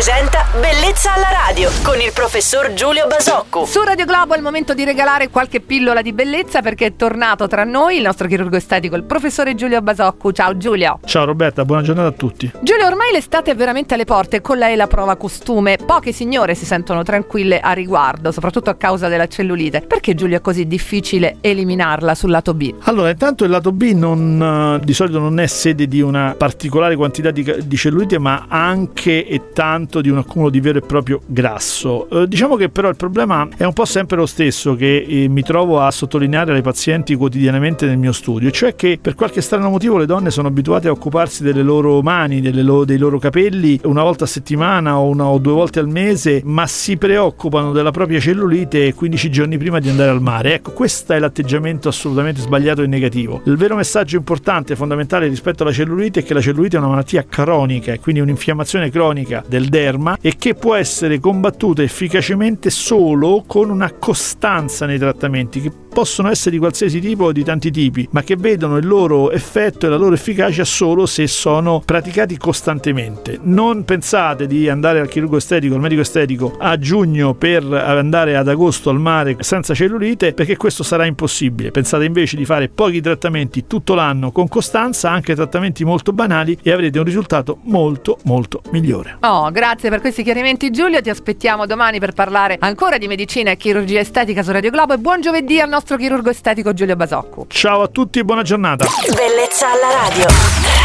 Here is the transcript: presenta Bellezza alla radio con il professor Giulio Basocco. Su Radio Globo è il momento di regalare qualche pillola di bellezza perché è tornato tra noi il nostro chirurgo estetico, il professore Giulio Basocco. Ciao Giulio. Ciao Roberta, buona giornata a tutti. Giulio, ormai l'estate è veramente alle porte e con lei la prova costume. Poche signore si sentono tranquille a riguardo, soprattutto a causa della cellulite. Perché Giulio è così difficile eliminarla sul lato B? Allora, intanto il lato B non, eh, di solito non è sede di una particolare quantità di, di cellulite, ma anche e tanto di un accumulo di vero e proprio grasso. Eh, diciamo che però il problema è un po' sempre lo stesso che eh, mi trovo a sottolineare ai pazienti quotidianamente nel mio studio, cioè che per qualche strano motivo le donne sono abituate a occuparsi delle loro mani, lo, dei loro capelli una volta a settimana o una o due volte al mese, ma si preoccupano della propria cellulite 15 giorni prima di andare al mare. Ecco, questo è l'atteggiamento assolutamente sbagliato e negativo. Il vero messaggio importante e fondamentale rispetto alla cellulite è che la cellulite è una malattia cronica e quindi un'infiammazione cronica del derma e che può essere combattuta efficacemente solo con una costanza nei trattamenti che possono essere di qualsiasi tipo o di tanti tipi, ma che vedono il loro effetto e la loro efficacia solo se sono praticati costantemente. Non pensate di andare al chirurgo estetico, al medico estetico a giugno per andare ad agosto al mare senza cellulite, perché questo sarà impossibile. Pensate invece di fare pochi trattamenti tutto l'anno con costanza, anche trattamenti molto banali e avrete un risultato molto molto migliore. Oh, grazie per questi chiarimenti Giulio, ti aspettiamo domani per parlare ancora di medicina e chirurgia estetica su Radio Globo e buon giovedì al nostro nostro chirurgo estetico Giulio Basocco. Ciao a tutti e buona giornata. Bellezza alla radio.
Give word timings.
presenta 0.00 0.46
Bellezza 0.58 1.12
alla 1.12 1.28
radio 1.46 1.68
con 1.82 2.00
il 2.00 2.10
professor 2.14 2.72
Giulio 2.72 3.06
Basocco. 3.06 3.66
Su 3.66 3.82
Radio 3.82 4.06
Globo 4.06 4.32
è 4.32 4.38
il 4.38 4.42
momento 4.42 4.72
di 4.72 4.82
regalare 4.82 5.28
qualche 5.28 5.60
pillola 5.60 6.00
di 6.00 6.14
bellezza 6.14 6.62
perché 6.62 6.86
è 6.86 6.96
tornato 6.96 7.46
tra 7.48 7.64
noi 7.64 7.96
il 7.96 8.02
nostro 8.02 8.26
chirurgo 8.26 8.56
estetico, 8.56 8.96
il 8.96 9.04
professore 9.04 9.54
Giulio 9.54 9.82
Basocco. 9.82 10.32
Ciao 10.32 10.56
Giulio. 10.56 11.00
Ciao 11.04 11.26
Roberta, 11.26 11.66
buona 11.66 11.82
giornata 11.82 12.08
a 12.08 12.12
tutti. 12.12 12.50
Giulio, 12.62 12.86
ormai 12.86 13.12
l'estate 13.12 13.50
è 13.50 13.54
veramente 13.54 13.92
alle 13.92 14.06
porte 14.06 14.36
e 14.36 14.40
con 14.40 14.56
lei 14.56 14.74
la 14.74 14.86
prova 14.86 15.16
costume. 15.16 15.76
Poche 15.84 16.12
signore 16.12 16.54
si 16.54 16.64
sentono 16.64 17.02
tranquille 17.02 17.60
a 17.60 17.72
riguardo, 17.72 18.32
soprattutto 18.32 18.70
a 18.70 18.76
causa 18.76 19.08
della 19.08 19.28
cellulite. 19.28 19.82
Perché 19.82 20.14
Giulio 20.14 20.38
è 20.38 20.40
così 20.40 20.66
difficile 20.66 21.36
eliminarla 21.42 22.14
sul 22.14 22.30
lato 22.30 22.54
B? 22.54 22.74
Allora, 22.84 23.10
intanto 23.10 23.44
il 23.44 23.50
lato 23.50 23.70
B 23.70 23.92
non, 23.92 24.78
eh, 24.80 24.84
di 24.84 24.94
solito 24.94 25.18
non 25.18 25.38
è 25.40 25.46
sede 25.46 25.86
di 25.86 26.00
una 26.00 26.34
particolare 26.36 26.96
quantità 26.96 27.30
di, 27.30 27.66
di 27.66 27.76
cellulite, 27.76 28.18
ma 28.18 28.46
anche 28.48 29.26
e 29.26 29.52
tanto 29.52 29.89
di 29.98 30.08
un 30.08 30.18
accumulo 30.18 30.50
di 30.50 30.60
vero 30.60 30.78
e 30.78 30.82
proprio 30.82 31.20
grasso. 31.26 32.08
Eh, 32.08 32.28
diciamo 32.28 32.54
che 32.54 32.68
però 32.68 32.88
il 32.88 32.94
problema 32.96 33.48
è 33.56 33.64
un 33.64 33.72
po' 33.72 33.84
sempre 33.84 34.16
lo 34.16 34.26
stesso 34.26 34.76
che 34.76 35.04
eh, 35.08 35.28
mi 35.28 35.42
trovo 35.42 35.80
a 35.80 35.90
sottolineare 35.90 36.52
ai 36.52 36.62
pazienti 36.62 37.16
quotidianamente 37.16 37.86
nel 37.86 37.98
mio 37.98 38.12
studio, 38.12 38.52
cioè 38.52 38.76
che 38.76 38.98
per 39.02 39.16
qualche 39.16 39.40
strano 39.40 39.70
motivo 39.70 39.98
le 39.98 40.06
donne 40.06 40.30
sono 40.30 40.46
abituate 40.46 40.86
a 40.86 40.92
occuparsi 40.92 41.42
delle 41.42 41.62
loro 41.62 42.00
mani, 42.02 42.40
lo, 42.62 42.84
dei 42.84 42.98
loro 42.98 43.18
capelli 43.18 43.80
una 43.84 44.02
volta 44.04 44.24
a 44.24 44.28
settimana 44.28 44.98
o 44.98 45.08
una 45.08 45.24
o 45.24 45.38
due 45.38 45.52
volte 45.52 45.80
al 45.80 45.88
mese, 45.88 46.42
ma 46.44 46.66
si 46.66 46.96
preoccupano 46.96 47.72
della 47.72 47.90
propria 47.90 48.20
cellulite 48.20 48.94
15 48.94 49.30
giorni 49.30 49.58
prima 49.58 49.80
di 49.80 49.88
andare 49.88 50.10
al 50.10 50.20
mare. 50.20 50.54
Ecco, 50.54 50.72
questo 50.72 51.14
è 51.14 51.18
l'atteggiamento 51.18 51.88
assolutamente 51.88 52.40
sbagliato 52.40 52.82
e 52.82 52.86
negativo. 52.86 53.40
Il 53.44 53.56
vero 53.56 53.76
messaggio 53.76 54.16
importante 54.16 54.74
e 54.74 54.76
fondamentale 54.76 55.26
rispetto 55.28 55.62
alla 55.62 55.72
cellulite 55.72 56.20
è 56.20 56.22
che 56.22 56.34
la 56.34 56.40
cellulite 56.40 56.76
è 56.76 56.78
una 56.78 56.88
malattia 56.88 57.24
cronica 57.28 57.92
e 57.92 58.00
quindi 58.00 58.20
un'infiammazione 58.20 58.90
cronica 58.90 59.42
del 59.46 59.68
derma 59.80 60.18
e 60.20 60.36
che 60.36 60.54
può 60.54 60.74
essere 60.74 61.18
combattuta 61.18 61.82
efficacemente 61.82 62.70
solo 62.70 63.44
con 63.46 63.70
una 63.70 63.92
costanza 63.92 64.86
nei 64.86 64.98
trattamenti 64.98 65.60
che 65.60 65.72
possono 65.92 66.30
essere 66.30 66.52
di 66.52 66.58
qualsiasi 66.58 67.00
tipo 67.00 67.24
o 67.24 67.32
di 67.32 67.44
tanti 67.44 67.70
tipi, 67.70 68.08
ma 68.12 68.22
che 68.22 68.36
vedono 68.36 68.76
il 68.76 68.86
loro 68.86 69.30
effetto 69.30 69.86
e 69.86 69.88
la 69.88 69.96
loro 69.96 70.14
efficacia 70.14 70.64
solo 70.64 71.04
se 71.06 71.26
sono 71.26 71.82
praticati 71.84 72.38
costantemente. 72.38 73.38
Non 73.42 73.84
pensate 73.84 74.46
di 74.46 74.68
andare 74.68 75.00
al 75.00 75.08
chirurgo 75.08 75.36
estetico, 75.36 75.74
al 75.74 75.80
medico 75.80 76.00
estetico 76.00 76.56
a 76.58 76.78
giugno 76.78 77.34
per 77.34 77.64
andare 77.64 78.36
ad 78.36 78.48
agosto 78.48 78.90
al 78.90 78.98
mare 78.98 79.36
senza 79.40 79.74
cellulite, 79.74 80.32
perché 80.32 80.56
questo 80.56 80.82
sarà 80.82 81.04
impossibile. 81.04 81.70
Pensate 81.70 82.04
invece 82.04 82.36
di 82.36 82.44
fare 82.44 82.68
pochi 82.68 83.00
trattamenti 83.00 83.66
tutto 83.66 83.94
l'anno 83.94 84.30
con 84.30 84.48
costanza, 84.48 85.10
anche 85.10 85.34
trattamenti 85.34 85.84
molto 85.84 86.12
banali 86.12 86.56
e 86.62 86.72
avrete 86.72 86.98
un 86.98 87.04
risultato 87.04 87.58
molto 87.64 88.18
molto 88.24 88.62
migliore. 88.70 89.16
Oh, 89.20 89.50
grazie 89.50 89.90
per 89.90 90.00
questi 90.00 90.22
chiarimenti 90.22 90.70
Giulio, 90.70 91.00
ti 91.00 91.10
aspettiamo 91.10 91.66
domani 91.66 91.98
per 91.98 92.12
parlare 92.12 92.56
ancora 92.60 92.98
di 92.98 93.08
medicina 93.08 93.50
e 93.50 93.56
chirurgia 93.56 94.00
estetica 94.00 94.42
su 94.42 94.52
Radio 94.52 94.70
Globo 94.70 94.94
e 94.94 94.98
buon 94.98 95.20
giovedì 95.20 95.60
al 95.60 95.68
nostro 95.68 95.79
nostro 95.80 95.96
chirurgo 95.96 96.28
estetico 96.28 96.74
Giulio 96.74 96.94
Basocco. 96.94 97.46
Ciao 97.48 97.80
a 97.82 97.88
tutti 97.88 98.18
e 98.18 98.24
buona 98.24 98.42
giornata. 98.42 98.86
Bellezza 99.14 99.70
alla 99.70 100.08
radio. 100.08 100.79